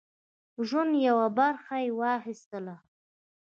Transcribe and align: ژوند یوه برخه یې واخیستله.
ژوند 0.67 0.91
یوه 1.07 1.27
برخه 1.39 1.75
یې 1.83 1.89
واخیستله. 1.99 2.75